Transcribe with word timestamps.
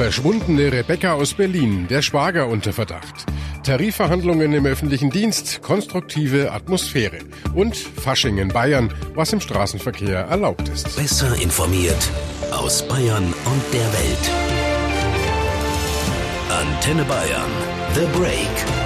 Verschwundene 0.00 0.72
Rebecca 0.72 1.12
aus 1.12 1.34
Berlin, 1.34 1.86
der 1.86 2.00
Schwager 2.00 2.48
unter 2.48 2.72
Verdacht. 2.72 3.26
Tarifverhandlungen 3.64 4.50
im 4.54 4.64
öffentlichen 4.64 5.10
Dienst, 5.10 5.60
konstruktive 5.60 6.52
Atmosphäre. 6.52 7.18
Und 7.54 7.76
Fasching 7.76 8.38
in 8.38 8.48
Bayern, 8.48 8.94
was 9.14 9.34
im 9.34 9.42
Straßenverkehr 9.42 10.20
erlaubt 10.20 10.70
ist. 10.70 10.96
Besser 10.96 11.36
informiert 11.42 12.10
aus 12.50 12.82
Bayern 12.88 13.24
und 13.24 13.74
der 13.74 13.92
Welt. 13.92 14.30
Antenne 16.48 17.04
Bayern. 17.04 17.50
The 17.94 18.18
Break. 18.18 18.79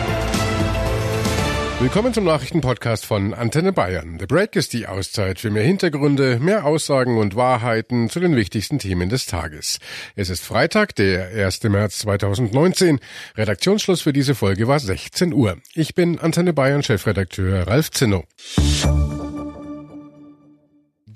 Willkommen 1.84 2.14
zum 2.14 2.24
Nachrichtenpodcast 2.24 3.04
von 3.04 3.34
Antenne 3.34 3.70
Bayern. 3.70 4.16
The 4.18 4.24
Break 4.24 4.56
ist 4.56 4.72
die 4.72 4.86
Auszeit 4.86 5.38
für 5.38 5.50
mehr 5.50 5.64
Hintergründe, 5.64 6.38
mehr 6.40 6.64
Aussagen 6.64 7.18
und 7.18 7.36
Wahrheiten 7.36 8.08
zu 8.08 8.20
den 8.20 8.36
wichtigsten 8.36 8.78
Themen 8.78 9.10
des 9.10 9.26
Tages. 9.26 9.80
Es 10.16 10.30
ist 10.30 10.42
Freitag, 10.42 10.94
der 10.94 11.26
1. 11.46 11.62
März 11.64 11.98
2019. 11.98 13.00
Redaktionsschluss 13.36 14.00
für 14.00 14.14
diese 14.14 14.34
Folge 14.34 14.66
war 14.66 14.80
16 14.80 15.34
Uhr. 15.34 15.58
Ich 15.74 15.94
bin 15.94 16.18
Antenne 16.18 16.54
Bayern 16.54 16.82
Chefredakteur 16.82 17.68
Ralf 17.68 17.90
Zinno. 17.90 18.24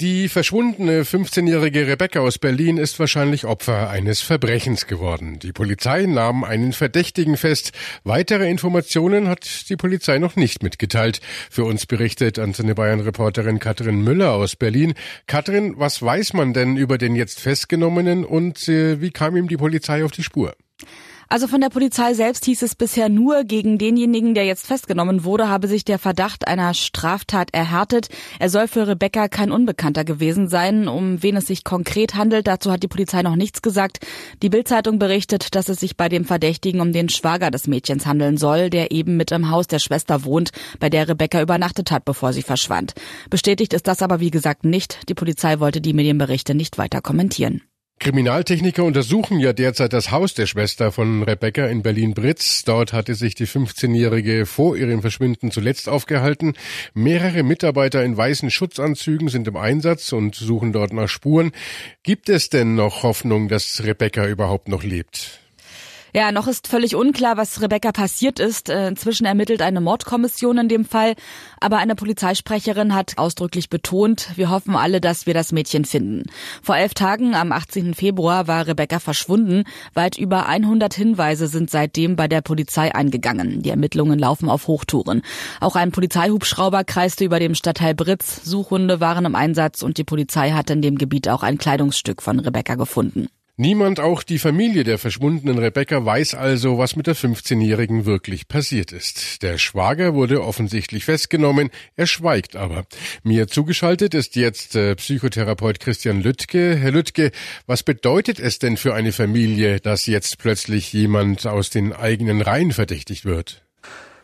Die 0.01 0.29
verschwundene 0.29 1.03
15-jährige 1.03 1.89
Rebecca 1.89 2.21
aus 2.21 2.39
Berlin 2.39 2.79
ist 2.79 3.01
wahrscheinlich 3.01 3.47
Opfer 3.47 3.91
eines 3.91 4.21
Verbrechens 4.21 4.87
geworden. 4.87 5.41
Die 5.41 5.51
Polizei 5.51 6.07
nahm 6.07 6.45
einen 6.45 6.73
Verdächtigen 6.73 7.37
fest. 7.37 7.73
Weitere 8.05 8.49
Informationen 8.49 9.27
hat 9.27 9.69
die 9.69 9.75
Polizei 9.75 10.19
noch 10.19 10.37
nicht 10.37 10.63
mitgeteilt. 10.63 11.21
Für 11.51 11.65
uns 11.65 11.85
berichtet 11.85 12.39
Antenne 12.39 12.77
Bayern 12.77 13.01
Reporterin 13.01 13.59
Katrin 13.59 14.05
Müller 14.05 14.35
aus 14.35 14.55
Berlin. 14.55 14.95
Katrin, 15.27 15.75
was 15.79 16.01
weiß 16.01 16.33
man 16.33 16.53
denn 16.53 16.77
über 16.77 16.97
den 16.97 17.17
jetzt 17.17 17.41
festgenommenen 17.41 18.25
und 18.25 18.69
äh, 18.69 19.01
wie 19.01 19.11
kam 19.11 19.37
ihm 19.37 19.49
die 19.49 19.57
Polizei 19.57 20.05
auf 20.05 20.13
die 20.13 20.23
Spur? 20.23 20.55
Also 21.31 21.47
von 21.47 21.61
der 21.61 21.69
Polizei 21.69 22.15
selbst 22.15 22.47
hieß 22.47 22.63
es 22.63 22.75
bisher 22.75 23.11
nur, 23.11 23.45
gegen 23.45 23.77
denjenigen, 23.77 24.33
der 24.33 24.47
jetzt 24.47 24.67
festgenommen 24.67 25.25
wurde, 25.25 25.51
habe 25.51 25.69
sich 25.69 25.85
der 25.85 25.99
Verdacht 25.99 26.49
einer 26.49 26.73
Straftat 26.73 27.53
erhärtet. 27.53 28.09
Er 28.39 28.49
soll 28.49 28.67
für 28.67 28.89
Rebecca 28.89 29.29
kein 29.29 29.53
Unbekannter 29.53 30.05
gewesen 30.05 30.49
sein. 30.49 30.89
Um 30.89 31.23
wen 31.23 31.37
es 31.37 31.47
sich 31.47 31.65
konkret 31.65 32.15
handelt, 32.15 32.47
dazu 32.47 32.73
hat 32.73 32.83
die 32.83 32.89
Polizei 32.89 33.21
noch 33.21 33.37
nichts 33.37 33.61
gesagt. 33.61 34.07
Die 34.43 34.49
Bildzeitung 34.49 34.99
berichtet, 34.99 35.55
dass 35.55 35.69
es 35.69 35.81
sich 35.81 35.99
bei 35.99 36.09
dem 36.09 36.25
Verdächtigen 36.25 36.81
um 36.81 36.95
den 36.95 37.11
Schwager 37.11 37.51
des 37.51 37.67
Mädchens 37.67 38.07
handeln 38.07 38.39
soll, 38.39 38.71
der 38.71 38.91
eben 38.91 39.19
mit 39.19 39.31
im 39.31 39.51
Haus 39.51 39.67
der 39.67 39.81
Schwester 39.81 40.25
wohnt, 40.25 40.53
bei 40.81 40.89
der 40.89 41.09
Rebecca 41.09 41.43
übernachtet 41.43 41.91
hat, 41.91 42.07
bevor 42.07 42.33
sie 42.33 42.43
verschwand. 42.43 42.95
Bestätigt 43.29 43.75
ist 43.75 43.87
das 43.87 44.01
aber 44.01 44.21
wie 44.21 44.31
gesagt 44.31 44.65
nicht. 44.65 45.11
Die 45.11 45.15
Polizei 45.15 45.61
wollte 45.61 45.83
die 45.83 45.93
Medienberichte 45.93 46.55
nicht 46.55 46.79
weiter 46.79 47.03
kommentieren. 47.03 47.61
Kriminaltechniker 47.99 48.85
untersuchen 48.85 49.41
ja 49.41 49.53
derzeit 49.53 49.93
das 49.93 50.11
Haus 50.11 50.35
der 50.35 50.47
Schwester 50.47 50.93
von 50.93 51.25
Rebecca 51.25 51.67
in 51.67 51.83
Berlin-Britz. 51.83 52.63
Dort 52.65 52.93
hatte 52.93 53.15
sich 53.15 53.35
die 53.35 53.47
15-Jährige 53.47 54.47
vor 54.47 54.77
ihrem 54.77 55.01
Verschwinden 55.01 55.51
zuletzt 55.51 55.89
aufgehalten. 55.89 56.55
Mehrere 56.95 57.43
Mitarbeiter 57.43 58.05
in 58.05 58.17
weißen 58.17 58.51
Schutzanzügen 58.51 59.29
sind 59.29 59.49
im 59.49 59.57
Einsatz 59.57 60.13
und 60.13 60.37
suchen 60.37 60.73
dort 60.73 60.93
nach 60.93 61.09
Spuren. 61.09 61.51
Gibt 62.03 62.29
es 62.29 62.49
denn 62.49 62.77
noch 62.77 63.03
Hoffnung, 63.03 63.49
dass 63.49 63.83
Rebecca 63.85 64.27
überhaupt 64.27 64.69
noch 64.69 64.85
lebt? 64.85 65.48
Ja, 66.15 66.33
noch 66.33 66.47
ist 66.47 66.69
völlig 66.69 66.97
unklar, 66.97 67.37
was 67.37 67.61
Rebecca 67.61 67.93
passiert 67.93 68.41
ist. 68.41 68.71
Äh, 68.71 68.89
inzwischen 68.89 69.27
ermittelt 69.27 69.61
eine 69.61 69.81
Mordkommission 69.81 70.57
in 70.59 70.69
dem 70.69 70.85
Fall. 70.87 71.15
Aber 71.61 71.79
eine 71.79 71.95
Polizeisprecherin 71.95 72.95
hat 72.95 73.19
ausdrücklich 73.19 73.69
betont, 73.69 74.31
wir 74.37 74.49
hoffen 74.49 74.75
alle, 74.75 75.01
dass 75.01 75.27
wir 75.27 75.35
das 75.35 75.53
Mädchen 75.53 75.85
finden. 75.85 76.25
Vor 76.63 76.77
elf 76.77 76.95
Tagen, 76.95 77.35
am 77.35 77.53
18. 77.53 77.95
Februar, 77.95 78.47
war 78.49 78.67
Rebecca 78.67 79.01
verschwunden. 79.01 79.65
Weit 79.93 80.17
über 80.17 80.47
100 80.47 80.95
Hinweise 80.95 81.47
sind 81.47 81.71
seitdem 81.71 82.17
bei 82.17 82.27
der 82.27 82.41
Polizei 82.41 82.95
eingegangen. 82.95 83.63
Die 83.63 83.71
Ermittlungen 83.71 84.19
laufen 84.19 84.49
auf 84.49 84.67
Hochtouren. 84.67 85.23
Auch 85.61 85.77
ein 85.77 85.93
Polizeihubschrauber 85.93 86.85
kreiste 86.85 87.25
über 87.25 87.39
dem 87.39 87.55
Stadtteil 87.55 87.95
Britz. 87.95 88.45
Suchhunde 88.45 89.01
waren 89.01 89.27
im 89.27 89.35
Einsatz 89.35 89.83
und 89.83 89.99
die 89.99 90.05
Polizei 90.05 90.53
hat 90.53 90.71
in 90.71 90.81
dem 90.81 90.97
Gebiet 90.97 91.29
auch 91.29 91.43
ein 91.43 91.59
Kleidungsstück 91.59 92.23
von 92.23 92.41
Rebecca 92.41 92.77
gefunden. 92.77 93.29
Niemand, 93.61 93.99
auch 93.99 94.23
die 94.23 94.39
Familie 94.39 94.85
der 94.85 94.99
verschwundenen 94.99 95.59
Rebecca, 95.59 96.05
weiß 96.05 96.35
also, 96.35 96.79
was 96.79 96.95
mit 96.95 97.09
der 97.09 97.17
15-Jährigen 97.17 98.07
wirklich 98.07 98.47
passiert 98.47 98.93
ist. 98.93 99.43
Der 99.43 99.59
Schwager 99.59 100.15
wurde 100.15 100.45
offensichtlich 100.45 101.05
festgenommen, 101.05 101.71
er 101.97 102.07
schweigt 102.07 102.55
aber. 102.55 102.85
Mir 103.25 103.49
zugeschaltet 103.49 104.15
ist 104.15 104.37
jetzt 104.37 104.77
äh, 104.77 104.95
Psychotherapeut 104.95 105.81
Christian 105.81 106.23
Lüttke. 106.23 106.77
Herr 106.77 106.93
Lüttke, 106.93 107.33
was 107.67 107.83
bedeutet 107.83 108.39
es 108.39 108.61
denn 108.61 108.77
für 108.77 108.95
eine 108.95 109.11
Familie, 109.11 109.81
dass 109.81 110.07
jetzt 110.07 110.39
plötzlich 110.39 110.93
jemand 110.93 111.45
aus 111.45 111.69
den 111.69 111.93
eigenen 111.93 112.43
Reihen 112.43 112.71
verdächtigt 112.71 113.25
wird? 113.25 113.68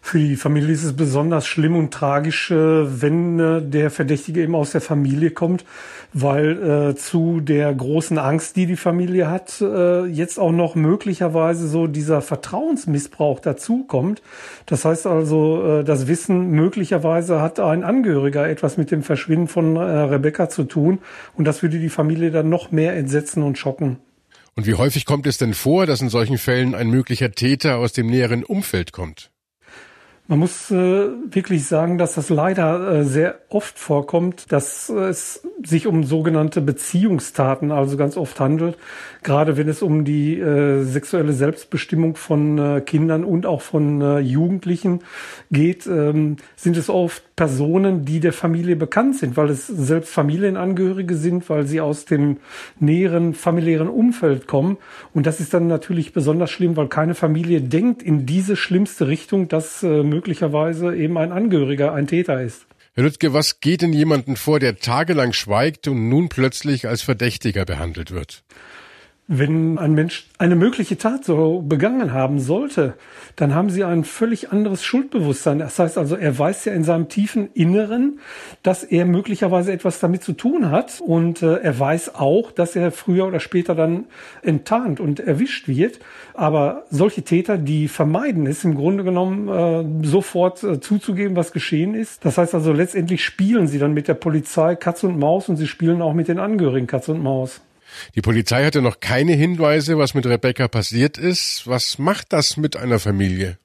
Für 0.06 0.18
die 0.18 0.36
Familie 0.36 0.74
ist 0.74 0.84
es 0.84 0.92
besonders 0.92 1.46
schlimm 1.46 1.74
und 1.76 1.90
tragisch, 1.90 2.50
äh, 2.50 2.56
wenn 2.56 3.40
äh, 3.40 3.62
der 3.62 3.90
Verdächtige 3.90 4.42
eben 4.42 4.54
aus 4.54 4.72
der 4.72 4.82
Familie 4.82 5.30
kommt, 5.30 5.64
weil 6.12 6.90
äh, 6.90 6.94
zu 6.94 7.40
der 7.40 7.72
großen 7.72 8.18
Angst, 8.18 8.54
die 8.56 8.66
die 8.66 8.76
Familie 8.76 9.30
hat, 9.30 9.64
jetzt 10.10 10.38
auch 10.38 10.52
noch 10.52 10.74
möglicherweise 10.74 11.66
so 11.68 11.86
dieser 11.86 12.20
Vertrauensmissbrauch 12.20 13.40
dazukommt. 13.40 14.20
Das 14.66 14.84
heißt 14.84 15.06
also, 15.06 15.82
das 15.82 16.06
Wissen 16.06 16.50
möglicherweise 16.50 17.40
hat 17.40 17.58
ein 17.58 17.82
Angehöriger 17.82 18.46
etwas 18.46 18.76
mit 18.76 18.90
dem 18.90 19.02
Verschwinden 19.02 19.48
von 19.48 19.76
Rebecca 19.76 20.48
zu 20.48 20.64
tun 20.64 20.98
und 21.34 21.46
das 21.46 21.62
würde 21.62 21.78
die 21.78 21.88
Familie 21.88 22.30
dann 22.30 22.48
noch 22.48 22.70
mehr 22.70 22.94
entsetzen 22.94 23.42
und 23.42 23.58
schocken. 23.58 23.98
Und 24.54 24.66
wie 24.66 24.74
häufig 24.74 25.06
kommt 25.06 25.26
es 25.26 25.38
denn 25.38 25.54
vor, 25.54 25.86
dass 25.86 26.00
in 26.00 26.10
solchen 26.10 26.38
Fällen 26.38 26.74
ein 26.74 26.90
möglicher 26.90 27.32
Täter 27.32 27.78
aus 27.78 27.92
dem 27.92 28.06
näheren 28.06 28.44
Umfeld 28.44 28.92
kommt? 28.92 29.30
Man 30.26 30.38
muss 30.38 30.70
äh, 30.70 30.74
wirklich 30.74 31.66
sagen, 31.66 31.98
dass 31.98 32.14
das 32.14 32.30
leider 32.30 33.00
äh, 33.00 33.04
sehr 33.04 33.40
oft 33.50 33.78
vorkommt, 33.78 34.50
dass 34.52 34.88
es 34.88 35.46
sich 35.66 35.86
um 35.86 36.04
sogenannte 36.04 36.60
Beziehungstaten 36.60 37.72
also 37.72 37.96
ganz 37.96 38.16
oft 38.16 38.38
handelt. 38.40 38.76
Gerade 39.22 39.56
wenn 39.56 39.68
es 39.68 39.82
um 39.82 40.04
die 40.04 40.38
äh, 40.38 40.82
sexuelle 40.82 41.32
Selbstbestimmung 41.32 42.16
von 42.16 42.58
äh, 42.58 42.80
Kindern 42.80 43.24
und 43.24 43.46
auch 43.46 43.62
von 43.62 44.00
äh, 44.00 44.18
Jugendlichen 44.18 45.00
geht, 45.50 45.86
ähm, 45.86 46.36
sind 46.56 46.76
es 46.76 46.90
oft 46.90 47.22
Personen, 47.36 48.04
die 48.04 48.20
der 48.20 48.32
Familie 48.32 48.76
bekannt 48.76 49.16
sind, 49.16 49.36
weil 49.36 49.50
es 49.50 49.66
selbst 49.66 50.12
Familienangehörige 50.12 51.16
sind, 51.16 51.48
weil 51.48 51.66
sie 51.66 51.80
aus 51.80 52.04
dem 52.04 52.36
näheren 52.78 53.34
familiären 53.34 53.88
Umfeld 53.88 54.46
kommen. 54.46 54.76
Und 55.12 55.26
das 55.26 55.40
ist 55.40 55.54
dann 55.54 55.66
natürlich 55.66 56.12
besonders 56.12 56.50
schlimm, 56.50 56.76
weil 56.76 56.88
keine 56.88 57.14
Familie 57.14 57.60
denkt 57.60 58.02
in 58.02 58.26
diese 58.26 58.56
schlimmste 58.56 59.08
Richtung, 59.08 59.48
dass 59.48 59.82
äh, 59.82 60.02
möglicherweise 60.02 60.94
eben 60.94 61.18
ein 61.18 61.32
Angehöriger 61.32 61.92
ein 61.92 62.06
Täter 62.06 62.40
ist. 62.40 62.66
Herr 62.96 63.02
Lüttke, 63.02 63.32
was 63.32 63.58
geht 63.58 63.82
in 63.82 63.92
jemanden 63.92 64.36
vor, 64.36 64.60
der 64.60 64.78
tagelang 64.78 65.32
schweigt 65.32 65.88
und 65.88 66.08
nun 66.08 66.28
plötzlich 66.28 66.86
als 66.86 67.02
Verdächtiger 67.02 67.64
behandelt 67.64 68.12
wird? 68.12 68.44
Wenn 69.26 69.78
ein 69.78 69.94
Mensch 69.94 70.28
eine 70.36 70.54
mögliche 70.54 70.98
Tat 70.98 71.24
so 71.24 71.62
begangen 71.62 72.12
haben 72.12 72.40
sollte, 72.40 72.92
dann 73.36 73.54
haben 73.54 73.70
sie 73.70 73.82
ein 73.82 74.04
völlig 74.04 74.52
anderes 74.52 74.84
Schuldbewusstsein. 74.84 75.60
Das 75.60 75.78
heißt 75.78 75.96
also, 75.96 76.14
er 76.14 76.38
weiß 76.38 76.66
ja 76.66 76.74
in 76.74 76.84
seinem 76.84 77.08
tiefen 77.08 77.48
Inneren, 77.54 78.20
dass 78.62 78.84
er 78.84 79.06
möglicherweise 79.06 79.72
etwas 79.72 79.98
damit 79.98 80.22
zu 80.22 80.34
tun 80.34 80.70
hat 80.70 81.00
und 81.00 81.40
äh, 81.40 81.54
er 81.54 81.78
weiß 81.78 82.16
auch, 82.16 82.52
dass 82.52 82.76
er 82.76 82.92
früher 82.92 83.26
oder 83.26 83.40
später 83.40 83.74
dann 83.74 84.04
enttarnt 84.42 85.00
und 85.00 85.20
erwischt 85.20 85.68
wird. 85.68 86.00
Aber 86.34 86.84
solche 86.90 87.22
Täter, 87.22 87.56
die 87.56 87.88
vermeiden 87.88 88.46
es 88.46 88.62
im 88.62 88.74
Grunde 88.74 89.04
genommen 89.04 90.02
äh, 90.02 90.06
sofort 90.06 90.62
äh, 90.62 90.80
zuzugeben, 90.80 91.34
was 91.34 91.52
geschehen 91.52 91.94
ist. 91.94 92.26
Das 92.26 92.36
heißt 92.36 92.54
also, 92.54 92.74
letztendlich 92.74 93.24
spielen 93.24 93.68
sie 93.68 93.78
dann 93.78 93.94
mit 93.94 94.06
der 94.06 94.14
Polizei 94.14 94.76
Katz 94.76 95.02
und 95.02 95.18
Maus 95.18 95.48
und 95.48 95.56
sie 95.56 95.66
spielen 95.66 96.02
auch 96.02 96.12
mit 96.12 96.28
den 96.28 96.38
Angehörigen 96.38 96.86
Katz 96.86 97.08
und 97.08 97.22
Maus. 97.22 97.62
Die 98.14 98.22
Polizei 98.22 98.64
hatte 98.64 98.82
noch 98.82 99.00
keine 99.00 99.32
Hinweise, 99.32 99.98
was 99.98 100.14
mit 100.14 100.26
Rebecca 100.26 100.68
passiert 100.68 101.18
ist. 101.18 101.66
Was 101.66 101.98
macht 101.98 102.32
das 102.32 102.56
mit 102.56 102.76
einer 102.76 102.98
Familie? 102.98 103.58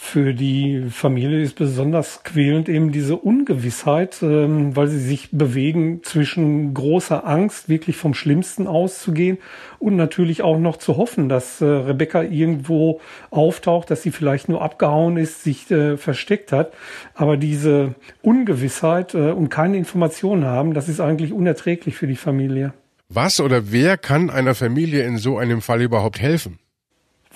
Für 0.00 0.32
die 0.32 0.86
Familie 0.90 1.42
ist 1.42 1.56
besonders 1.56 2.22
quälend 2.22 2.68
eben 2.68 2.92
diese 2.92 3.16
Ungewissheit, 3.16 4.22
ähm, 4.22 4.74
weil 4.76 4.86
sie 4.86 5.00
sich 5.00 5.30
bewegen 5.32 6.02
zwischen 6.04 6.72
großer 6.72 7.26
Angst, 7.26 7.68
wirklich 7.68 7.96
vom 7.96 8.14
Schlimmsten 8.14 8.68
auszugehen 8.68 9.38
und 9.80 9.96
natürlich 9.96 10.42
auch 10.42 10.56
noch 10.56 10.76
zu 10.76 10.96
hoffen, 10.96 11.28
dass 11.28 11.60
äh, 11.60 11.66
Rebecca 11.66 12.22
irgendwo 12.22 13.00
auftaucht, 13.30 13.90
dass 13.90 14.02
sie 14.02 14.12
vielleicht 14.12 14.48
nur 14.48 14.62
abgehauen 14.62 15.16
ist, 15.16 15.42
sich 15.42 15.68
äh, 15.72 15.96
versteckt 15.96 16.52
hat. 16.52 16.72
Aber 17.14 17.36
diese 17.36 17.96
Ungewissheit 18.22 19.14
äh, 19.14 19.32
und 19.32 19.48
keine 19.48 19.76
Informationen 19.76 20.44
haben, 20.44 20.74
das 20.74 20.88
ist 20.88 21.00
eigentlich 21.00 21.32
unerträglich 21.32 21.96
für 21.96 22.06
die 22.06 22.16
Familie. 22.16 22.72
Was 23.10 23.40
oder 23.40 23.72
wer 23.72 23.96
kann 23.96 24.28
einer 24.28 24.54
Familie 24.54 25.02
in 25.04 25.16
so 25.16 25.38
einem 25.38 25.62
Fall 25.62 25.80
überhaupt 25.80 26.20
helfen? 26.20 26.58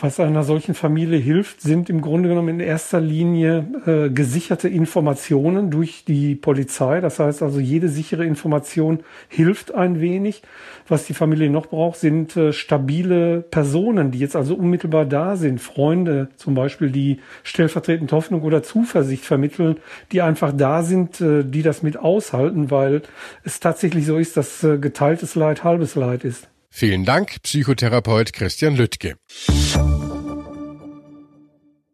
Was 0.01 0.19
einer 0.19 0.43
solchen 0.43 0.75
Familie 0.75 1.19
hilft, 1.19 1.61
sind 1.61 1.91
im 1.91 2.01
Grunde 2.01 2.31
genommen 2.31 2.49
in 2.49 2.61
erster 2.61 3.01
Linie 3.01 3.67
äh, 3.87 4.11
gesicherte 4.11 4.69
Informationen 4.69 5.71
durch 5.71 6.05
die 6.07 6.35
Polizei. 6.35 7.01
Das 7.01 7.19
heißt 7.19 7.43
also, 7.43 7.61
jede 7.61 7.89
sichere 7.89 8.25
Information 8.25 9.01
hilft 9.29 9.75
ein 9.75 10.01
wenig. 10.01 10.43
Was 10.89 11.05
die 11.05 11.15
Familie 11.15 11.51
noch 11.51 11.67
braucht, 11.67 11.99
sind 11.99 12.37
äh, 12.37 12.53
stabile 12.53 13.43
Personen, 13.43 14.11
die 14.11 14.19
jetzt 14.19 14.35
also 14.35 14.55
unmittelbar 14.55 15.05
da 15.05 15.37
sind. 15.37 15.61
Freunde 15.61 16.29
zum 16.37 16.55
Beispiel, 16.55 16.91
die 16.91 17.21
stellvertretend 17.43 18.11
Hoffnung 18.13 18.43
oder 18.43 18.63
Zuversicht 18.63 19.25
vermitteln, 19.25 19.77
die 20.11 20.23
einfach 20.23 20.53
da 20.57 20.83
sind, 20.83 21.21
äh, 21.21 21.45
die 21.45 21.63
das 21.63 21.83
mit 21.83 21.99
aushalten, 21.99 22.71
weil 22.71 23.03
es 23.45 23.61
tatsächlich 23.61 24.07
so 24.07 24.17
ist, 24.17 24.39
dass 24.39 24.65
äh, 24.65 24.79
geteiltes 24.79 25.35
Leid 25.35 25.65
halbes 25.65 25.95
Leid 25.95 26.25
ist. 26.25 26.49
Vielen 26.75 27.05
Dank, 27.05 27.43
Psychotherapeut 27.43 28.33
Christian 28.33 28.77
Lüttke. 28.77 29.17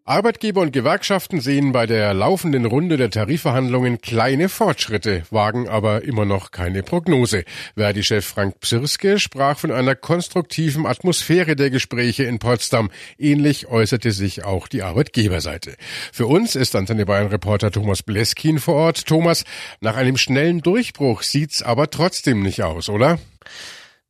Arbeitgeber 0.04 0.60
und 0.60 0.72
Gewerkschaften 0.72 1.40
sehen 1.40 1.72
bei 1.72 1.84
der 1.86 2.14
laufenden 2.14 2.64
Runde 2.64 2.96
der 2.96 3.10
Tarifverhandlungen 3.10 4.00
kleine 4.00 4.48
Fortschritte, 4.48 5.24
wagen 5.30 5.68
aber 5.68 6.04
immer 6.04 6.24
noch 6.24 6.52
keine 6.52 6.84
Prognose. 6.84 7.44
Verdi-Chef 7.76 8.24
Frank 8.24 8.60
Psirske 8.60 9.18
sprach 9.18 9.58
von 9.58 9.72
einer 9.72 9.96
konstruktiven 9.96 10.86
Atmosphäre 10.86 11.56
der 11.56 11.70
Gespräche 11.70 12.22
in 12.22 12.38
Potsdam. 12.38 12.90
Ähnlich 13.18 13.66
äußerte 13.66 14.12
sich 14.12 14.44
auch 14.44 14.68
die 14.68 14.82
Arbeitgeberseite. 14.82 15.74
Für 16.12 16.28
uns 16.28 16.54
ist 16.54 16.76
Antenne 16.76 17.04
Bayern-Reporter 17.04 17.72
Thomas 17.72 18.04
Bleskin 18.04 18.60
vor 18.60 18.76
Ort. 18.76 19.06
Thomas, 19.06 19.44
nach 19.80 19.96
einem 19.96 20.16
schnellen 20.16 20.60
Durchbruch 20.60 21.22
sieht's 21.22 21.62
aber 21.62 21.90
trotzdem 21.90 22.42
nicht 22.42 22.62
aus, 22.62 22.88
oder? 22.88 23.18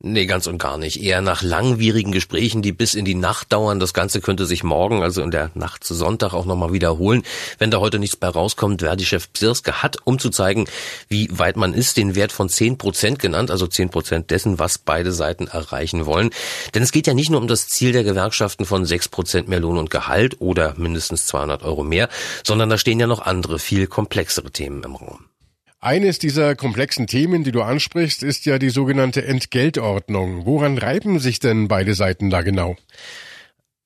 Nee, 0.01 0.27
ganz 0.27 0.47
und 0.47 0.59
gar 0.59 0.77
nicht. 0.77 1.03
Eher 1.03 1.19
nach 1.19 1.41
langwierigen 1.41 2.13
Gesprächen, 2.13 2.61
die 2.61 2.71
bis 2.71 2.93
in 2.93 3.03
die 3.03 3.15
Nacht 3.15 3.51
dauern. 3.51 3.81
Das 3.81 3.93
Ganze 3.93 4.21
könnte 4.21 4.45
sich 4.45 4.63
morgen, 4.63 5.03
also 5.03 5.21
in 5.21 5.29
der 5.29 5.51
Nacht 5.55 5.83
zu 5.83 5.93
Sonntag, 5.93 6.33
auch 6.33 6.45
nochmal 6.45 6.71
wiederholen. 6.71 7.23
Wenn 7.57 7.69
da 7.69 7.81
heute 7.81 7.99
nichts 7.99 8.15
bei 8.15 8.29
rauskommt, 8.29 8.79
Verdi-Chef 8.79 9.33
Psirske 9.33 9.83
hat, 9.83 9.97
um 10.05 10.17
zu 10.17 10.29
zeigen, 10.29 10.69
wie 11.09 11.27
weit 11.37 11.57
man 11.57 11.73
ist, 11.73 11.97
den 11.97 12.15
Wert 12.15 12.31
von 12.31 12.47
10 12.47 12.77
Prozent 12.77 13.19
genannt, 13.19 13.51
also 13.51 13.67
10 13.67 13.89
Prozent 13.89 14.31
dessen, 14.31 14.57
was 14.57 14.77
beide 14.77 15.11
Seiten 15.11 15.47
erreichen 15.47 16.05
wollen. 16.05 16.29
Denn 16.73 16.81
es 16.81 16.93
geht 16.93 17.05
ja 17.05 17.13
nicht 17.13 17.29
nur 17.29 17.41
um 17.41 17.49
das 17.49 17.67
Ziel 17.67 17.91
der 17.91 18.05
Gewerkschaften 18.05 18.63
von 18.63 18.85
6 18.85 19.09
Prozent 19.09 19.49
mehr 19.49 19.59
Lohn 19.59 19.77
und 19.77 19.89
Gehalt 19.89 20.39
oder 20.39 20.75
mindestens 20.77 21.25
200 21.27 21.61
Euro 21.63 21.83
mehr, 21.83 22.07
sondern 22.45 22.69
da 22.69 22.77
stehen 22.77 23.01
ja 23.01 23.07
noch 23.07 23.19
andere, 23.19 23.59
viel 23.59 23.85
komplexere 23.87 24.49
Themen 24.49 24.81
im 24.81 24.95
Raum. 24.95 25.28
Eines 25.81 26.19
dieser 26.19 26.57
komplexen 26.57 27.07
Themen, 27.07 27.45
die 27.45 27.53
du 27.53 27.61
ansprichst, 27.61 28.21
ist 28.21 28.45
ja 28.45 28.59
die 28.59 28.69
sogenannte 28.69 29.23
Entgeltordnung. 29.23 30.45
Woran 30.45 30.77
reiben 30.77 31.19
sich 31.19 31.39
denn 31.39 31.69
beide 31.69 31.93
Seiten 31.93 32.29
da 32.29 32.41
genau? 32.41 32.75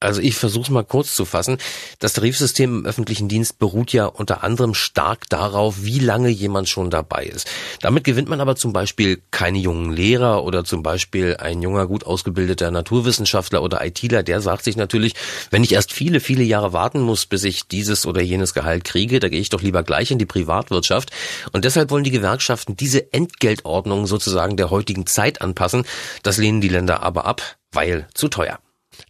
Also 0.03 0.21
ich 0.21 0.35
versuche 0.35 0.63
es 0.63 0.69
mal 0.69 0.83
kurz 0.83 1.15
zu 1.15 1.25
fassen. 1.25 1.57
Das 1.99 2.13
Tarifsystem 2.13 2.79
im 2.79 2.85
öffentlichen 2.85 3.29
Dienst 3.29 3.57
beruht 3.57 3.93
ja 3.93 4.05
unter 4.05 4.43
anderem 4.43 4.73
stark 4.73 5.29
darauf, 5.29 5.83
wie 5.83 5.99
lange 5.99 6.29
jemand 6.29 6.67
schon 6.67 6.89
dabei 6.89 7.25
ist. 7.25 7.49
Damit 7.81 8.03
gewinnt 8.03 8.27
man 8.27 8.41
aber 8.41 8.55
zum 8.55 8.73
Beispiel 8.73 9.21
keine 9.31 9.59
jungen 9.59 9.93
Lehrer 9.93 10.43
oder 10.43 10.65
zum 10.65 10.83
Beispiel 10.83 11.37
ein 11.39 11.61
junger, 11.61 11.87
gut 11.87 12.05
ausgebildeter 12.05 12.69
Naturwissenschaftler 12.69 13.63
oder 13.63 13.85
ITler, 13.85 14.23
der 14.23 14.41
sagt 14.41 14.65
sich 14.65 14.75
natürlich, 14.75 15.13
wenn 15.51 15.63
ich 15.63 15.71
erst 15.71 15.93
viele, 15.93 16.19
viele 16.19 16.43
Jahre 16.43 16.73
warten 16.73 16.99
muss, 16.99 17.25
bis 17.25 17.45
ich 17.45 17.67
dieses 17.67 18.05
oder 18.05 18.21
jenes 18.21 18.53
Gehalt 18.53 18.83
kriege, 18.83 19.21
da 19.21 19.29
gehe 19.29 19.39
ich 19.39 19.49
doch 19.49 19.61
lieber 19.61 19.83
gleich 19.83 20.11
in 20.11 20.19
die 20.19 20.25
Privatwirtschaft. 20.25 21.11
Und 21.53 21.63
deshalb 21.63 21.91
wollen 21.91 22.03
die 22.03 22.11
Gewerkschaften 22.11 22.75
diese 22.75 23.13
Entgeltordnung 23.13 24.05
sozusagen 24.05 24.57
der 24.57 24.69
heutigen 24.69 25.05
Zeit 25.05 25.41
anpassen. 25.41 25.85
Das 26.23 26.37
lehnen 26.37 26.59
die 26.59 26.69
Länder 26.69 27.03
aber 27.03 27.25
ab, 27.25 27.41
weil 27.71 28.07
zu 28.13 28.27
teuer. 28.27 28.59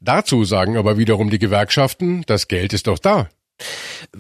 Dazu 0.01 0.43
sagen 0.43 0.77
aber 0.77 0.97
wiederum 0.97 1.29
die 1.29 1.39
Gewerkschaften, 1.39 2.23
das 2.25 2.47
Geld 2.47 2.73
ist 2.73 2.87
doch 2.87 2.99
da. 2.99 3.29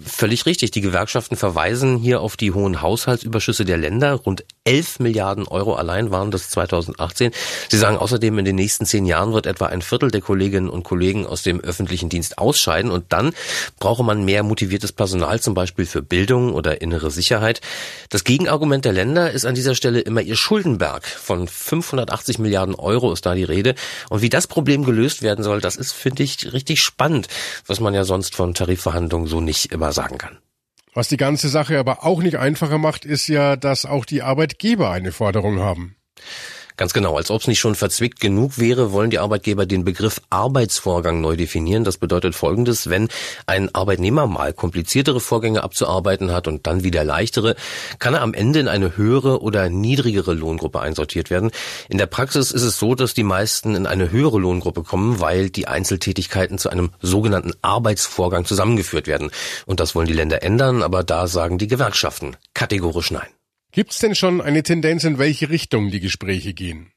Völlig 0.01 0.45
richtig. 0.45 0.71
Die 0.71 0.81
Gewerkschaften 0.81 1.35
verweisen 1.35 1.97
hier 1.97 2.21
auf 2.21 2.37
die 2.37 2.51
hohen 2.51 2.81
Haushaltsüberschüsse 2.81 3.65
der 3.65 3.77
Länder. 3.77 4.13
Rund 4.13 4.43
11 4.63 4.99
Milliarden 4.99 5.47
Euro 5.47 5.75
allein 5.75 6.09
waren 6.09 6.31
das 6.31 6.49
2018. 6.49 7.31
Sie 7.69 7.77
sagen 7.77 7.97
außerdem, 7.97 8.39
in 8.39 8.45
den 8.45 8.55
nächsten 8.55 8.85
zehn 8.85 9.05
Jahren 9.05 9.33
wird 9.33 9.45
etwa 9.45 9.67
ein 9.67 9.81
Viertel 9.81 10.09
der 10.09 10.21
Kolleginnen 10.21 10.69
und 10.69 10.83
Kollegen 10.83 11.27
aus 11.27 11.43
dem 11.43 11.59
öffentlichen 11.59 12.09
Dienst 12.09 12.37
ausscheiden. 12.37 12.91
Und 12.91 13.11
dann 13.11 13.33
brauche 13.79 14.03
man 14.03 14.23
mehr 14.23 14.43
motiviertes 14.43 14.93
Personal, 14.93 15.41
zum 15.41 15.53
Beispiel 15.53 15.85
für 15.85 16.01
Bildung 16.01 16.53
oder 16.53 16.81
innere 16.81 17.11
Sicherheit. 17.11 17.61
Das 18.09 18.23
Gegenargument 18.23 18.85
der 18.85 18.93
Länder 18.93 19.31
ist 19.31 19.45
an 19.45 19.55
dieser 19.55 19.75
Stelle 19.75 19.99
immer 19.99 20.21
ihr 20.21 20.37
Schuldenberg. 20.37 21.05
Von 21.05 21.47
580 21.47 22.39
Milliarden 22.39 22.75
Euro 22.75 23.11
ist 23.11 23.25
da 23.25 23.35
die 23.35 23.43
Rede. 23.43 23.75
Und 24.09 24.21
wie 24.21 24.29
das 24.29 24.47
Problem 24.47 24.85
gelöst 24.85 25.21
werden 25.21 25.43
soll, 25.43 25.59
das 25.61 25.75
ist, 25.75 25.91
finde 25.91 26.23
ich, 26.23 26.53
richtig 26.53 26.81
spannend, 26.81 27.27
was 27.67 27.79
man 27.79 27.93
ja 27.93 28.05
sonst 28.05 28.35
von 28.35 28.53
Tarifverhandlungen 28.53 29.22
so 29.27 29.41
nicht 29.41 29.71
immer 29.71 29.91
sagen 29.93 30.17
kann. 30.17 30.37
Was 30.93 31.07
die 31.07 31.17
ganze 31.17 31.49
Sache 31.49 31.79
aber 31.79 32.03
auch 32.05 32.21
nicht 32.21 32.37
einfacher 32.37 32.77
macht, 32.77 33.03
ist 33.03 33.27
ja, 33.27 33.55
dass 33.55 33.85
auch 33.85 34.05
die 34.05 34.21
Arbeitgeber 34.21 34.91
eine 34.91 35.11
Forderung 35.11 35.59
haben. 35.59 35.95
Ganz 36.75 36.93
genau, 36.93 37.15
als 37.17 37.29
ob 37.29 37.41
es 37.41 37.47
nicht 37.47 37.59
schon 37.59 37.75
verzwickt 37.75 38.19
genug 38.19 38.57
wäre, 38.57 38.91
wollen 38.91 39.11
die 39.11 39.19
Arbeitgeber 39.19 39.65
den 39.65 39.85
Begriff 39.85 40.21
Arbeitsvorgang 40.31 41.21
neu 41.21 41.35
definieren. 41.35 41.83
Das 41.83 41.97
bedeutet 41.97 42.33
Folgendes, 42.33 42.89
wenn 42.89 43.09
ein 43.45 43.73
Arbeitnehmer 43.75 44.25
mal 44.25 44.53
kompliziertere 44.53 45.19
Vorgänge 45.19 45.63
abzuarbeiten 45.63 46.31
hat 46.31 46.47
und 46.47 46.65
dann 46.65 46.83
wieder 46.83 47.03
leichtere, 47.03 47.55
kann 47.99 48.15
er 48.15 48.21
am 48.21 48.33
Ende 48.33 48.59
in 48.59 48.67
eine 48.67 48.97
höhere 48.97 49.41
oder 49.41 49.69
niedrigere 49.69 50.33
Lohngruppe 50.33 50.79
einsortiert 50.79 51.29
werden. 51.29 51.51
In 51.89 51.99
der 51.99 52.07
Praxis 52.07 52.51
ist 52.51 52.63
es 52.63 52.79
so, 52.79 52.95
dass 52.95 53.13
die 53.13 53.23
meisten 53.23 53.75
in 53.75 53.85
eine 53.85 54.11
höhere 54.11 54.39
Lohngruppe 54.39 54.83
kommen, 54.83 55.19
weil 55.19 55.51
die 55.51 55.67
Einzeltätigkeiten 55.67 56.57
zu 56.57 56.69
einem 56.69 56.89
sogenannten 57.01 57.53
Arbeitsvorgang 57.61 58.45
zusammengeführt 58.45 59.05
werden. 59.05 59.29
Und 59.67 59.79
das 59.79 59.93
wollen 59.93 60.07
die 60.07 60.13
Länder 60.13 60.41
ändern, 60.41 60.81
aber 60.81 61.03
da 61.03 61.27
sagen 61.27 61.59
die 61.59 61.67
Gewerkschaften 61.67 62.35
kategorisch 62.53 63.11
nein. 63.11 63.27
Gibt's 63.73 63.97
denn 63.97 64.13
schon 64.13 64.39
eine 64.39 64.61
Tendenz, 64.61 65.03
in 65.03 65.17
welche 65.17 65.49
Richtung 65.49 65.89
die 65.89 65.99
Gespräche 65.99 66.53
gehen? 66.53 66.91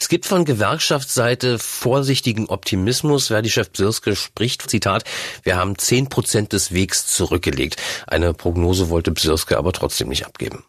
Es 0.00 0.08
gibt 0.08 0.26
von 0.26 0.44
Gewerkschaftsseite 0.44 1.60
vorsichtigen 1.60 2.46
Optimismus. 2.46 3.28
Verdi-Chef 3.28 3.70
Bsirske 3.70 4.16
spricht, 4.16 4.68
Zitat, 4.68 5.04
wir 5.44 5.56
haben 5.56 5.78
zehn 5.78 6.08
Prozent 6.08 6.52
des 6.52 6.74
Wegs 6.74 7.06
zurückgelegt. 7.06 7.80
Eine 8.08 8.34
Prognose 8.34 8.90
wollte 8.90 9.12
Bsirske 9.12 9.56
aber 9.56 9.72
trotzdem 9.72 10.08
nicht 10.08 10.26
abgeben. 10.26 10.64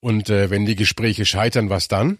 Und 0.00 0.30
äh, 0.30 0.50
wenn 0.50 0.66
die 0.66 0.74
Gespräche 0.74 1.26
scheitern, 1.26 1.70
was 1.70 1.86
dann? 1.86 2.18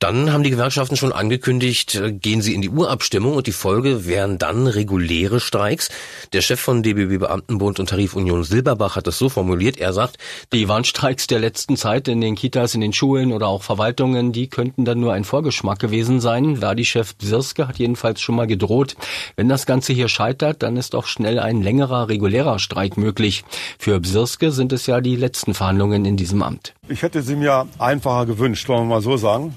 Dann 0.00 0.32
haben 0.32 0.42
die 0.42 0.48
Gewerkschaften 0.48 0.96
schon 0.96 1.12
angekündigt, 1.12 1.94
äh, 1.94 2.10
gehen 2.10 2.40
sie 2.40 2.54
in 2.54 2.62
die 2.62 2.70
Urabstimmung 2.70 3.34
und 3.34 3.46
die 3.46 3.52
Folge 3.52 4.06
wären 4.06 4.38
dann 4.38 4.66
reguläre 4.66 5.40
Streiks. 5.40 5.90
Der 6.32 6.40
Chef 6.40 6.58
von 6.58 6.82
DBB 6.82 7.18
Beamtenbund 7.18 7.78
und 7.78 7.90
Tarifunion 7.90 8.42
Silberbach 8.42 8.96
hat 8.96 9.06
es 9.08 9.18
so 9.18 9.28
formuliert. 9.28 9.76
Er 9.76 9.92
sagt, 9.92 10.16
die 10.54 10.68
Warnstreiks 10.68 11.26
der 11.26 11.38
letzten 11.38 11.76
Zeit 11.76 12.08
in 12.08 12.22
den 12.22 12.34
Kitas, 12.34 12.74
in 12.74 12.80
den 12.80 12.94
Schulen 12.94 13.30
oder 13.30 13.48
auch 13.48 13.62
Verwaltungen, 13.62 14.32
die 14.32 14.48
könnten 14.48 14.86
dann 14.86 15.00
nur 15.00 15.12
ein 15.12 15.24
Vorgeschmack 15.24 15.78
gewesen 15.80 16.22
sein. 16.22 16.56
Verdi-Chef 16.56 17.14
Bsirske 17.16 17.68
hat 17.68 17.78
jedenfalls 17.78 18.22
schon 18.22 18.36
mal 18.36 18.46
gedroht, 18.46 18.96
wenn 19.36 19.50
das 19.50 19.66
Ganze 19.66 19.92
hier 19.92 20.08
scheitert, 20.08 20.62
dann 20.62 20.78
ist 20.78 20.94
auch 20.94 21.06
schnell 21.06 21.38
ein 21.38 21.60
längerer 21.60 22.08
regulärer 22.08 22.58
Streik 22.58 22.96
möglich. 22.96 23.44
Für 23.78 24.00
Bsirske 24.00 24.50
sind 24.50 24.72
es 24.72 24.86
ja 24.86 25.02
die 25.02 25.16
letzten 25.16 25.52
Verhandlungen 25.52 26.06
in 26.06 26.16
diesem 26.16 26.42
Amt. 26.42 26.72
Ich 26.88 27.02
hätte 27.02 27.20
sie 27.20 27.36
mir 27.36 27.68
einfacher 27.78 28.24
gewünscht, 28.24 28.66
wollen 28.70 28.88
wir 28.88 28.94
mal 28.94 29.02
so 29.02 29.18
sagen. 29.18 29.54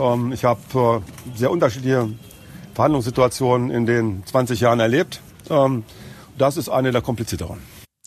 Ähm, 0.00 0.32
ich 0.32 0.44
habe 0.44 0.60
äh, 0.74 1.38
sehr 1.38 1.50
unterschiedliche 1.50 2.08
Verhandlungssituationen 2.74 3.70
in 3.70 3.86
den 3.86 4.24
20 4.26 4.60
Jahren 4.60 4.80
erlebt. 4.80 5.20
Ähm, 5.50 5.84
das 6.38 6.56
ist 6.56 6.68
eine 6.68 6.90
der 6.90 7.02
komplizierteren. 7.02 7.58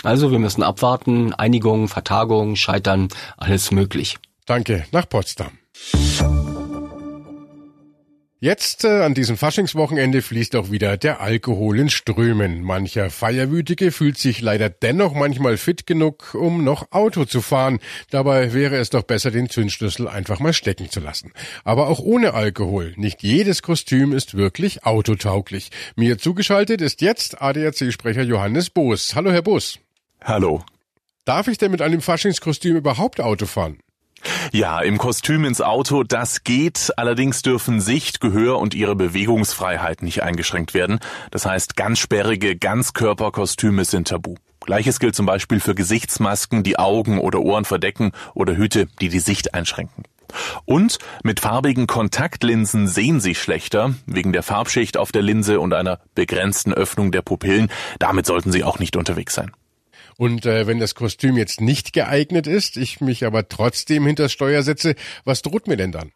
Also 0.03 0.31
wir 0.31 0.39
müssen 0.39 0.63
abwarten, 0.63 1.33
Einigung, 1.33 1.87
Vertagung, 1.87 2.55
Scheitern, 2.55 3.07
alles 3.37 3.71
möglich. 3.71 4.17
Danke, 4.45 4.85
nach 4.91 5.07
Potsdam. 5.07 5.51
Jetzt 8.43 8.83
äh, 8.83 9.03
an 9.03 9.13
diesem 9.13 9.37
Faschingswochenende 9.37 10.21
fließt 10.21 10.57
auch 10.57 10.69
wieder 10.69 10.97
der 10.97 11.21
Alkohol 11.21 11.79
in 11.79 11.89
Strömen. 11.89 12.61
Mancher 12.61 13.09
Feierwütige 13.09 13.89
fühlt 13.93 14.17
sich 14.17 14.41
leider 14.41 14.69
dennoch 14.69 15.13
manchmal 15.13 15.55
fit 15.55 15.87
genug, 15.87 16.35
um 16.35 16.61
noch 16.65 16.91
Auto 16.91 17.23
zu 17.23 17.39
fahren. 17.39 17.79
Dabei 18.09 18.53
wäre 18.53 18.75
es 18.75 18.89
doch 18.89 19.03
besser, 19.03 19.31
den 19.31 19.49
Zündschlüssel 19.49 20.09
einfach 20.09 20.41
mal 20.41 20.51
stecken 20.51 20.89
zu 20.89 20.99
lassen. 20.99 21.31
Aber 21.63 21.87
auch 21.87 21.99
ohne 21.99 22.33
Alkohol. 22.33 22.93
Nicht 22.97 23.23
jedes 23.23 23.61
Kostüm 23.61 24.11
ist 24.11 24.35
wirklich 24.35 24.83
autotauglich. 24.83 25.69
Mir 25.95 26.17
zugeschaltet 26.17 26.81
ist 26.81 26.99
jetzt 26.99 27.41
ADAC-Sprecher 27.41 28.23
Johannes 28.23 28.69
Boos. 28.69 29.15
Hallo, 29.15 29.31
Herr 29.31 29.41
Boos. 29.41 29.79
Hallo. 30.21 30.65
Darf 31.23 31.47
ich 31.47 31.59
denn 31.59 31.71
mit 31.71 31.81
einem 31.81 32.01
Faschingskostüm 32.01 32.75
überhaupt 32.75 33.21
Auto 33.21 33.45
fahren? 33.45 33.77
Ja, 34.51 34.79
im 34.81 34.97
Kostüm 34.97 35.45
ins 35.45 35.61
Auto, 35.61 36.03
das 36.03 36.43
geht. 36.43 36.91
Allerdings 36.97 37.41
dürfen 37.41 37.81
Sicht, 37.81 38.21
Gehör 38.21 38.59
und 38.59 38.73
ihre 38.73 38.95
Bewegungsfreiheit 38.95 40.01
nicht 40.01 40.23
eingeschränkt 40.23 40.73
werden. 40.73 40.99
Das 41.31 41.45
heißt, 41.45 41.75
ganz 41.75 41.99
sperrige 41.99 42.55
Ganzkörperkostüme 42.55 43.85
sind 43.85 44.09
tabu. 44.09 44.35
Gleiches 44.61 44.99
gilt 44.99 45.15
zum 45.15 45.25
Beispiel 45.25 45.59
für 45.59 45.75
Gesichtsmasken, 45.75 46.63
die 46.63 46.79
Augen 46.79 47.19
oder 47.19 47.39
Ohren 47.39 47.65
verdecken 47.65 48.11
oder 48.33 48.55
Hüte, 48.55 48.87
die 49.01 49.09
die 49.09 49.19
Sicht 49.19 49.53
einschränken. 49.53 50.05
Und 50.65 50.97
mit 51.23 51.39
farbigen 51.39 51.85
Kontaktlinsen 51.85 52.87
sehen 52.87 53.19
Sie 53.19 53.35
schlechter, 53.35 53.93
wegen 54.05 54.33
der 54.33 54.43
Farbschicht 54.43 54.97
auf 54.97 55.11
der 55.11 55.21
Linse 55.21 55.59
und 55.59 55.73
einer 55.73 55.99
begrenzten 56.15 56.73
Öffnung 56.73 57.11
der 57.11 57.21
Pupillen. 57.21 57.69
Damit 57.99 58.25
sollten 58.25 58.51
Sie 58.51 58.63
auch 58.63 58.79
nicht 58.79 58.95
unterwegs 58.95 59.35
sein. 59.35 59.51
Und 60.17 60.45
äh, 60.45 60.67
wenn 60.67 60.79
das 60.79 60.95
Kostüm 60.95 61.37
jetzt 61.37 61.61
nicht 61.61 61.93
geeignet 61.93 62.47
ist, 62.47 62.77
ich 62.77 63.01
mich 63.01 63.25
aber 63.25 63.47
trotzdem 63.49 64.05
hinter 64.05 64.29
Steuer 64.29 64.63
setze, 64.63 64.95
was 65.25 65.41
droht 65.41 65.67
mir 65.67 65.77
denn 65.77 65.91
dann? 65.91 66.11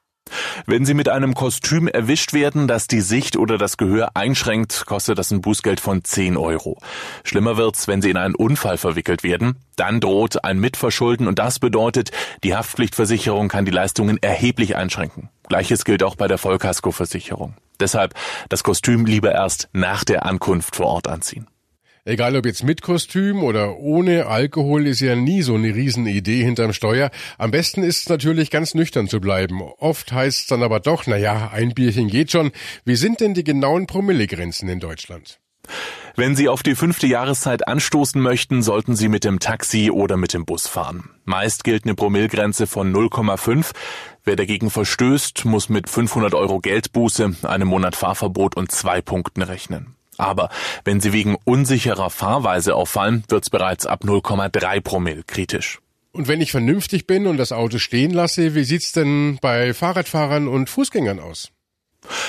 Wenn 0.66 0.86
Sie 0.86 0.94
mit 0.94 1.10
einem 1.10 1.34
Kostüm 1.34 1.88
erwischt 1.88 2.34
werden, 2.34 2.68
das 2.68 2.88
die 2.88 3.02
Sicht 3.02 3.38
oder 3.38 3.58
das 3.58 3.78
Gehör 3.78 4.12
einschränkt, 4.16 4.86
kostet 4.86 5.18
das 5.18 5.32
ein 5.32 5.42
Bußgeld 5.42 5.80
von 5.80 6.04
10 6.04 6.38
Euro. 6.38 6.78
Schlimmer 7.24 7.58
wird's, 7.58 7.88
wenn 7.88 8.02
Sie 8.02 8.10
in 8.10 8.18
einen 8.18 8.36
Unfall 8.36 8.78
verwickelt 8.78 9.24
werden. 9.24 9.58
Dann 9.76 10.00
droht 10.00 10.44
ein 10.44 10.60
Mitverschulden 10.60 11.28
und 11.28 11.40
das 11.40 11.60
bedeutet, 11.60 12.12
die 12.44 12.56
Haftpflichtversicherung 12.56 13.48
kann 13.48 13.66
die 13.66 13.72
Leistungen 13.72 14.18
erheblich 14.22 14.76
einschränken. 14.76 15.30
Gleiches 15.48 15.86
gilt 15.86 16.04
auch 16.04 16.16
bei 16.16 16.28
der 16.28 16.38
Vollkaskoversicherung. 16.38 17.56
Deshalb 17.80 18.14
das 18.50 18.64
Kostüm 18.64 19.06
lieber 19.06 19.32
erst 19.32 19.70
nach 19.72 20.04
der 20.04 20.26
Ankunft 20.26 20.76
vor 20.76 20.88
Ort 20.88 21.08
anziehen. 21.08 21.48
Egal 22.08 22.38
ob 22.38 22.46
jetzt 22.46 22.64
mit 22.64 22.82
Kostüm 22.82 23.44
oder 23.44 23.80
ohne 23.80 24.28
Alkohol 24.28 24.88
ist 24.88 25.02
ja 25.02 25.18
nie 25.18 25.42
so 25.42 25.56
eine 25.56 25.76
Riesenidee 25.76 26.42
hinterm 26.42 26.72
Steuer. 26.72 27.12
Am 27.38 27.52
besten 27.52 27.84
ist 27.84 28.04
es 28.04 28.10
natürlich 28.10 28.50
ganz 28.50 28.74
nüchtern 28.74 29.10
zu 29.10 29.20
bleiben. 29.20 29.62
Oft 29.62 30.14
heißt 30.14 30.40
es 30.40 30.48
dann 30.48 30.64
aber 30.64 30.80
doch, 30.80 31.06
na 31.06 31.18
ja, 31.18 31.50
ein 31.52 31.74
Bierchen 31.74 32.08
geht 32.08 32.32
schon. 32.32 32.52
Wie 32.86 32.96
sind 32.96 33.20
denn 33.20 33.34
die 33.34 33.44
genauen 33.44 33.88
Promillegrenzen 33.88 34.70
in 34.70 34.80
Deutschland? 34.80 35.42
Wenn 36.16 36.38
Sie 36.38 36.48
auf 36.48 36.64
die 36.64 36.76
fünfte 36.76 37.08
Jahreszeit 37.08 37.68
anstoßen 37.68 38.22
möchten, 38.22 38.64
sollten 38.64 38.96
Sie 38.96 39.10
mit 39.10 39.26
dem 39.26 39.40
Taxi 39.40 39.92
oder 39.92 40.16
mit 40.16 40.34
dem 40.34 40.46
Bus 40.46 40.66
fahren. 40.66 41.10
Meist 41.26 41.66
gilt 41.66 41.84
eine 41.84 41.96
Promillgrenze 41.96 42.68
von 42.68 42.96
0,5. 42.96 43.72
Wer 44.24 44.38
dagegen 44.38 44.70
verstößt, 44.70 45.44
muss 45.44 45.68
mit 45.68 45.90
500 45.90 46.34
Euro 46.36 46.60
Geldbuße, 46.60 47.36
einem 47.44 47.68
Monat 47.68 47.98
Fahrverbot 47.98 48.56
und 48.56 48.72
zwei 48.72 49.02
Punkten 49.02 49.42
rechnen. 49.42 49.97
Aber 50.18 50.50
wenn 50.84 51.02
sie 51.02 51.14
wegen 51.14 51.38
unsicherer 51.44 52.10
Fahrweise 52.10 52.76
auffallen, 52.76 53.24
wird's 53.30 53.50
bereits 53.50 53.86
ab 53.86 54.04
0,3 54.04 54.82
Promille 54.82 55.24
kritisch. 55.24 55.80
Und 56.12 56.28
wenn 56.28 56.42
ich 56.42 56.52
vernünftig 56.52 57.06
bin 57.06 57.28
und 57.28 57.38
das 57.38 57.52
Auto 57.52 57.78
stehen 57.78 58.12
lasse, 58.12 58.56
wie 58.56 58.64
sieht's 58.64 58.92
denn 58.92 59.38
bei 59.42 59.74
Fahrradfahrern 59.74 60.48
und 60.48 60.70
Fußgängern 60.70 61.20
aus? 61.20 61.52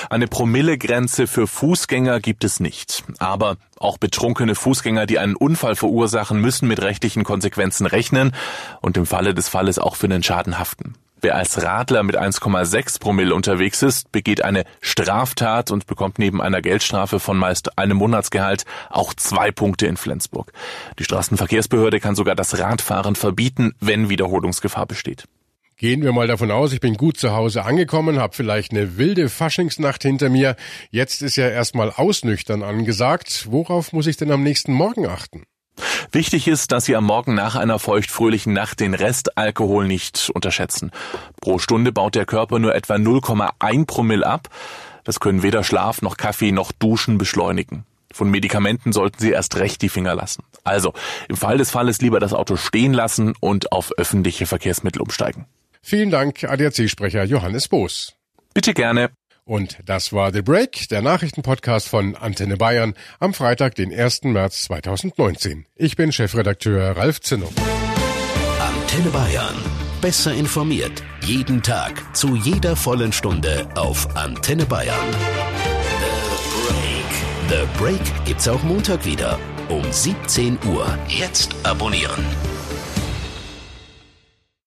Eine 0.09 0.27
Promillegrenze 0.27 1.27
für 1.27 1.47
Fußgänger 1.47 2.19
gibt 2.19 2.43
es 2.43 2.59
nicht. 2.59 3.03
Aber 3.19 3.57
auch 3.77 3.97
betrunkene 3.97 4.55
Fußgänger, 4.55 5.05
die 5.05 5.19
einen 5.19 5.35
Unfall 5.35 5.75
verursachen, 5.75 6.39
müssen 6.41 6.67
mit 6.67 6.81
rechtlichen 6.81 7.23
Konsequenzen 7.23 7.85
rechnen 7.85 8.35
und 8.81 8.97
im 8.97 9.05
Falle 9.05 9.33
des 9.33 9.49
Falles 9.49 9.79
auch 9.79 9.95
für 9.95 10.07
den 10.07 10.23
Schaden 10.23 10.59
haften. 10.59 10.95
Wer 11.21 11.35
als 11.35 11.61
Radler 11.61 12.03
mit 12.03 12.17
1,6 12.17 12.99
Promille 12.99 13.35
unterwegs 13.35 13.81
ist, 13.83 14.09
begeht 14.13 14.41
eine 14.41 14.63
Straftat 14.79 15.69
und 15.69 15.85
bekommt 15.85 16.17
neben 16.17 16.41
einer 16.41 16.61
Geldstrafe 16.61 17.19
von 17.19 17.35
meist 17.35 17.77
einem 17.77 17.97
Monatsgehalt 17.97 18.63
auch 18.89 19.13
zwei 19.13 19.51
Punkte 19.51 19.85
in 19.87 19.97
Flensburg. 19.97 20.53
Die 20.97 21.03
Straßenverkehrsbehörde 21.03 21.99
kann 21.99 22.15
sogar 22.15 22.35
das 22.35 22.57
Radfahren 22.59 23.15
verbieten, 23.15 23.73
wenn 23.81 24.09
Wiederholungsgefahr 24.09 24.85
besteht. 24.85 25.25
Gehen 25.75 26.03
wir 26.03 26.13
mal 26.13 26.27
davon 26.27 26.51
aus, 26.51 26.71
ich 26.71 26.79
bin 26.79 26.95
gut 26.95 27.17
zu 27.17 27.31
Hause 27.31 27.63
angekommen, 27.63 28.19
habe 28.19 28.35
vielleicht 28.35 28.71
eine 28.71 28.97
wilde 28.97 29.27
Faschingsnacht 29.27 30.03
hinter 30.03 30.29
mir. 30.29 30.55
Jetzt 30.89 31.21
ist 31.21 31.35
ja 31.35 31.49
erstmal 31.49 31.91
Ausnüchtern 31.91 32.63
angesagt. 32.63 33.47
Worauf 33.49 33.91
muss 33.91 34.07
ich 34.07 34.17
denn 34.17 34.31
am 34.31 34.43
nächsten 34.43 34.73
Morgen 34.73 35.05
achten? 35.05 35.43
Wichtig 36.11 36.47
ist, 36.47 36.71
dass 36.71 36.85
Sie 36.85 36.95
am 36.95 37.05
Morgen 37.05 37.35
nach 37.35 37.55
einer 37.55 37.79
feuchtfröhlichen 37.79 38.53
Nacht 38.53 38.79
den 38.79 38.93
Restalkohol 38.93 39.87
nicht 39.87 40.29
unterschätzen. 40.33 40.91
Pro 41.41 41.59
Stunde 41.59 41.91
baut 41.91 42.15
der 42.15 42.25
Körper 42.25 42.59
nur 42.59 42.75
etwa 42.75 42.95
0,1 42.95 43.85
Promille 43.85 44.25
ab. 44.25 44.49
Das 45.03 45.19
können 45.19 45.43
weder 45.43 45.63
Schlaf 45.63 46.01
noch 46.01 46.17
Kaffee 46.17 46.51
noch 46.51 46.71
Duschen 46.71 47.17
beschleunigen. 47.17 47.85
Von 48.11 48.29
Medikamenten 48.29 48.91
sollten 48.91 49.19
Sie 49.19 49.31
erst 49.31 49.57
recht 49.57 49.81
die 49.81 49.89
Finger 49.89 50.15
lassen. 50.15 50.43
Also, 50.63 50.93
im 51.27 51.37
Fall 51.37 51.57
des 51.57 51.71
Falles 51.71 52.01
lieber 52.01 52.19
das 52.19 52.33
Auto 52.33 52.55
stehen 52.55 52.93
lassen 52.93 53.33
und 53.39 53.71
auf 53.71 53.91
öffentliche 53.97 54.45
Verkehrsmittel 54.45 55.01
umsteigen. 55.01 55.45
Vielen 55.81 56.09
Dank, 56.09 56.43
ADAC-Sprecher 56.43 57.23
Johannes 57.23 57.67
Boos. 57.67 58.15
Bitte 58.53 58.73
gerne. 58.73 59.09
Und 59.49 59.79
das 59.83 60.13
war 60.13 60.31
The 60.31 60.43
Break, 60.43 60.89
der 60.89 61.01
Nachrichtenpodcast 61.01 61.89
von 61.89 62.15
Antenne 62.15 62.55
Bayern 62.55 62.93
am 63.19 63.33
Freitag, 63.33 63.73
den 63.73 63.91
1. 63.91 64.25
März 64.25 64.65
2019. 64.65 65.65
Ich 65.75 65.95
bin 65.95 66.11
Chefredakteur 66.11 66.95
Ralf 66.95 67.19
Zinnow. 67.19 67.51
Antenne 68.59 69.09
Bayern. 69.09 69.55
Besser 70.01 70.35
informiert. 70.35 71.01
Jeden 71.25 71.63
Tag. 71.63 72.15
Zu 72.15 72.35
jeder 72.35 72.75
vollen 72.75 73.11
Stunde 73.11 73.67
auf 73.73 74.15
Antenne 74.15 74.67
Bayern. 74.67 74.95
The 77.49 77.49
Break. 77.49 77.49
The 77.49 77.79
Break 77.79 78.25
gibt's 78.25 78.47
auch 78.47 78.61
Montag 78.61 79.03
wieder. 79.03 79.39
Um 79.67 79.81
17 79.91 80.59
Uhr. 80.67 80.95
Jetzt 81.07 81.55
abonnieren. 81.63 82.23